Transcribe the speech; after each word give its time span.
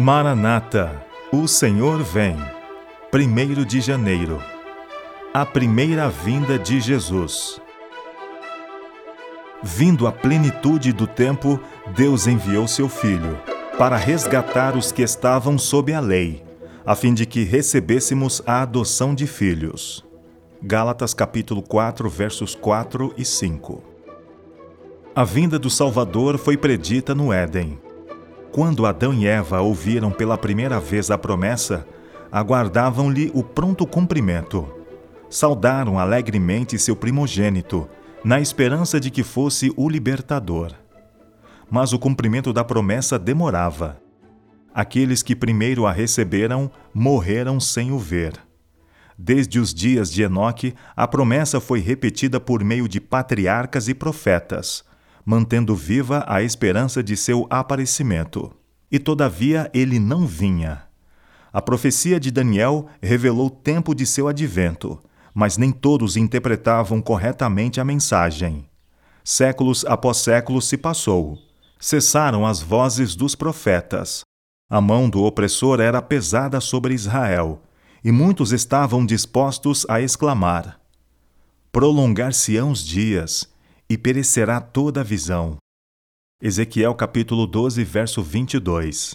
Maranata, 0.00 1.04
o 1.32 1.48
Senhor 1.48 2.04
vem. 2.04 2.36
1 3.12 3.64
de 3.64 3.80
janeiro. 3.80 4.40
A 5.34 5.44
primeira 5.44 6.08
vinda 6.08 6.56
de 6.56 6.80
Jesus. 6.80 7.60
Vindo 9.60 10.06
à 10.06 10.12
plenitude 10.12 10.92
do 10.92 11.04
tempo, 11.04 11.58
Deus 11.96 12.28
enviou 12.28 12.68
seu 12.68 12.88
Filho 12.88 13.40
para 13.76 13.96
resgatar 13.96 14.76
os 14.76 14.92
que 14.92 15.02
estavam 15.02 15.58
sob 15.58 15.92
a 15.92 15.98
lei, 15.98 16.44
a 16.86 16.94
fim 16.94 17.12
de 17.12 17.26
que 17.26 17.42
recebêssemos 17.42 18.40
a 18.46 18.62
adoção 18.62 19.12
de 19.12 19.26
filhos. 19.26 20.06
Gálatas 20.62 21.12
capítulo 21.12 21.60
4, 21.60 22.08
versos 22.08 22.54
4 22.54 23.14
e 23.16 23.24
5. 23.24 23.82
A 25.12 25.24
vinda 25.24 25.58
do 25.58 25.68
Salvador 25.68 26.38
foi 26.38 26.56
predita 26.56 27.16
no 27.16 27.32
Éden 27.32 27.87
quando 28.58 28.86
Adão 28.86 29.14
e 29.14 29.24
Eva 29.24 29.60
ouviram 29.60 30.10
pela 30.10 30.36
primeira 30.36 30.80
vez 30.80 31.12
a 31.12 31.16
promessa, 31.16 31.86
aguardavam-lhe 32.28 33.30
o 33.32 33.40
pronto 33.40 33.86
cumprimento. 33.86 34.68
Saudaram 35.30 35.96
alegremente 35.96 36.76
seu 36.76 36.96
primogênito, 36.96 37.88
na 38.24 38.40
esperança 38.40 38.98
de 38.98 39.12
que 39.12 39.22
fosse 39.22 39.72
o 39.76 39.88
libertador. 39.88 40.72
Mas 41.70 41.92
o 41.92 42.00
cumprimento 42.00 42.52
da 42.52 42.64
promessa 42.64 43.16
demorava. 43.16 44.02
Aqueles 44.74 45.22
que 45.22 45.36
primeiro 45.36 45.86
a 45.86 45.92
receberam 45.92 46.68
morreram 46.92 47.60
sem 47.60 47.92
o 47.92 47.98
ver. 48.00 48.32
Desde 49.16 49.60
os 49.60 49.72
dias 49.72 50.10
de 50.10 50.24
Enoque, 50.24 50.74
a 50.96 51.06
promessa 51.06 51.60
foi 51.60 51.78
repetida 51.78 52.40
por 52.40 52.64
meio 52.64 52.88
de 52.88 53.00
patriarcas 53.00 53.86
e 53.86 53.94
profetas 53.94 54.82
mantendo 55.28 55.76
viva 55.76 56.24
a 56.26 56.42
esperança 56.42 57.02
de 57.02 57.14
seu 57.14 57.46
aparecimento. 57.50 58.50
E 58.90 58.98
todavia 58.98 59.70
ele 59.74 59.98
não 59.98 60.26
vinha. 60.26 60.84
A 61.52 61.60
profecia 61.60 62.18
de 62.18 62.30
Daniel 62.30 62.86
revelou 63.02 63.48
o 63.48 63.50
tempo 63.50 63.94
de 63.94 64.06
seu 64.06 64.26
advento, 64.26 64.98
mas 65.34 65.58
nem 65.58 65.70
todos 65.70 66.16
interpretavam 66.16 67.02
corretamente 67.02 67.78
a 67.78 67.84
mensagem. 67.84 68.70
Séculos 69.22 69.84
após 69.84 70.16
séculos 70.16 70.66
se 70.66 70.78
passou. 70.78 71.36
Cessaram 71.78 72.46
as 72.46 72.62
vozes 72.62 73.14
dos 73.14 73.34
profetas. 73.34 74.22
A 74.70 74.80
mão 74.80 75.10
do 75.10 75.22
opressor 75.24 75.78
era 75.78 76.00
pesada 76.00 76.58
sobre 76.58 76.94
Israel, 76.94 77.60
e 78.02 78.10
muitos 78.10 78.50
estavam 78.50 79.04
dispostos 79.04 79.84
a 79.90 80.00
exclamar: 80.00 80.80
Prolongar-se-ão 81.70 82.70
os 82.70 82.82
dias, 82.82 83.46
e 83.90 83.96
perecerá 83.96 84.60
toda 84.60 85.00
a 85.00 85.04
visão. 85.04 85.56
Ezequiel 86.42 86.94
capítulo 86.94 87.46
12, 87.46 87.82
verso 87.84 88.22
22. 88.22 89.14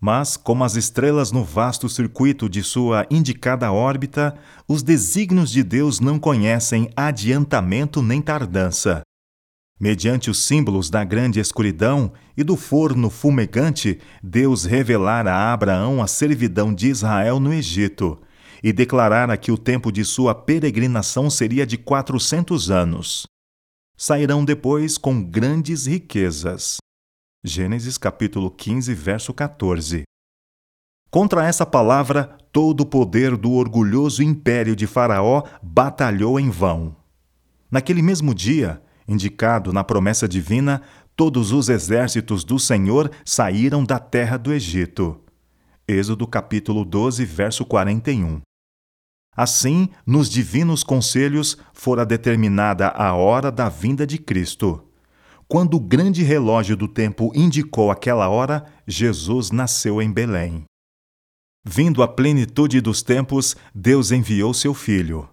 Mas, 0.00 0.36
como 0.36 0.64
as 0.64 0.76
estrelas 0.76 1.30
no 1.30 1.44
vasto 1.44 1.88
circuito 1.88 2.48
de 2.48 2.62
sua 2.62 3.06
indicada 3.10 3.70
órbita, 3.70 4.36
os 4.66 4.82
desígnios 4.82 5.50
de 5.50 5.62
Deus 5.62 6.00
não 6.00 6.18
conhecem 6.18 6.90
adiantamento 6.96 8.02
nem 8.02 8.20
tardança. 8.20 9.02
Mediante 9.78 10.30
os 10.30 10.44
símbolos 10.44 10.90
da 10.90 11.04
grande 11.04 11.38
escuridão 11.38 12.12
e 12.36 12.42
do 12.42 12.56
forno 12.56 13.08
fumegante, 13.08 14.00
Deus 14.22 14.64
revelara 14.64 15.32
a 15.32 15.52
Abraão 15.52 16.02
a 16.02 16.06
servidão 16.06 16.74
de 16.74 16.88
Israel 16.88 17.38
no 17.38 17.52
Egito 17.52 18.20
e 18.62 18.72
declarara 18.72 19.36
que 19.38 19.52
o 19.52 19.56
tempo 19.56 19.90
de 19.90 20.04
sua 20.04 20.34
peregrinação 20.34 21.30
seria 21.30 21.66
de 21.66 21.78
quatrocentos 21.78 22.70
anos 22.70 23.29
sairão 24.00 24.42
depois 24.46 24.96
com 24.96 25.22
grandes 25.22 25.84
riquezas. 25.84 26.78
Gênesis 27.44 27.98
capítulo 27.98 28.50
15, 28.50 28.94
verso 28.94 29.34
14. 29.34 30.04
Contra 31.10 31.46
essa 31.46 31.66
palavra, 31.66 32.38
todo 32.50 32.80
o 32.80 32.86
poder 32.86 33.36
do 33.36 33.52
orgulhoso 33.52 34.22
império 34.22 34.74
de 34.74 34.86
Faraó 34.86 35.42
batalhou 35.62 36.40
em 36.40 36.48
vão. 36.48 36.96
Naquele 37.70 38.00
mesmo 38.00 38.34
dia, 38.34 38.82
indicado 39.06 39.70
na 39.70 39.84
promessa 39.84 40.26
divina, 40.26 40.80
todos 41.14 41.52
os 41.52 41.68
exércitos 41.68 42.42
do 42.42 42.58
Senhor 42.58 43.10
saíram 43.22 43.84
da 43.84 43.98
terra 43.98 44.38
do 44.38 44.50
Egito. 44.50 45.20
Êxodo 45.86 46.26
capítulo 46.26 46.86
12, 46.86 47.22
verso 47.26 47.66
41. 47.66 48.40
Assim, 49.36 49.88
nos 50.04 50.28
divinos 50.28 50.82
conselhos 50.82 51.56
fora 51.72 52.04
determinada 52.04 52.88
a 52.88 53.14
hora 53.14 53.50
da 53.50 53.68
vinda 53.68 54.06
de 54.06 54.18
Cristo. 54.18 54.84
Quando 55.46 55.74
o 55.74 55.80
grande 55.80 56.22
relógio 56.22 56.76
do 56.76 56.86
tempo 56.86 57.32
indicou 57.34 57.90
aquela 57.90 58.28
hora, 58.28 58.64
Jesus 58.86 59.50
nasceu 59.50 60.00
em 60.00 60.12
Belém. 60.12 60.64
Vindo 61.64 62.02
à 62.02 62.08
plenitude 62.08 62.80
dos 62.80 63.02
tempos, 63.02 63.56
Deus 63.74 64.12
enviou 64.12 64.54
seu 64.54 64.72
Filho. 64.72 65.28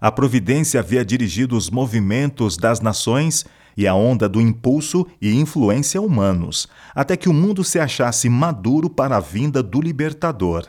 A 0.00 0.10
providência 0.10 0.80
havia 0.80 1.04
dirigido 1.04 1.56
os 1.56 1.70
movimentos 1.70 2.56
das 2.56 2.80
nações 2.80 3.44
e 3.76 3.86
a 3.86 3.94
onda 3.94 4.28
do 4.28 4.40
impulso 4.40 5.06
e 5.20 5.32
influência 5.34 6.00
humanos, 6.00 6.68
até 6.94 7.16
que 7.16 7.28
o 7.28 7.32
mundo 7.32 7.64
se 7.64 7.78
achasse 7.78 8.28
maduro 8.28 8.90
para 8.90 9.16
a 9.16 9.20
vinda 9.20 9.62
do 9.62 9.80
Libertador. 9.80 10.68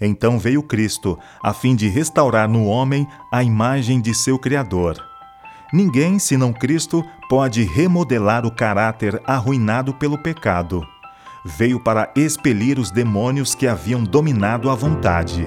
Então 0.00 0.38
veio 0.40 0.62
Cristo, 0.62 1.16
a 1.42 1.52
fim 1.52 1.76
de 1.76 1.88
restaurar 1.88 2.48
no 2.48 2.66
homem 2.66 3.06
a 3.32 3.44
imagem 3.44 4.00
de 4.00 4.12
seu 4.12 4.38
Criador. 4.38 4.96
Ninguém, 5.72 6.18
senão 6.18 6.52
Cristo, 6.52 7.04
pode 7.28 7.62
remodelar 7.62 8.44
o 8.44 8.50
caráter 8.50 9.20
arruinado 9.24 9.94
pelo 9.94 10.18
pecado. 10.18 10.82
Veio 11.44 11.78
para 11.78 12.12
expelir 12.16 12.78
os 12.78 12.90
demônios 12.90 13.54
que 13.54 13.68
haviam 13.68 14.02
dominado 14.02 14.68
a 14.68 14.74
vontade. 14.74 15.46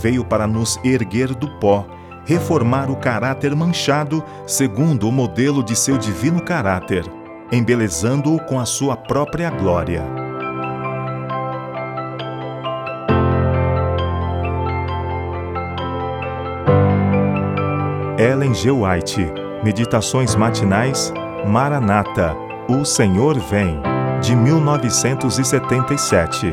Veio 0.00 0.24
para 0.24 0.46
nos 0.46 0.78
erguer 0.82 1.34
do 1.34 1.48
pó, 1.58 1.86
reformar 2.24 2.90
o 2.90 2.96
caráter 2.96 3.54
manchado 3.54 4.24
segundo 4.46 5.08
o 5.08 5.12
modelo 5.12 5.62
de 5.62 5.76
seu 5.76 5.98
divino 5.98 6.42
caráter, 6.42 7.04
embelezando-o 7.52 8.38
com 8.46 8.58
a 8.58 8.64
sua 8.64 8.96
própria 8.96 9.50
glória. 9.50 10.23
Ellen 18.24 18.54
G. 18.54 18.70
White, 18.70 19.20
Meditações 19.62 20.34
Matinais, 20.34 21.12
Maranata, 21.46 22.34
O 22.70 22.82
Senhor 22.82 23.38
Vem, 23.38 23.78
de 24.22 24.34
1977. 24.34 26.50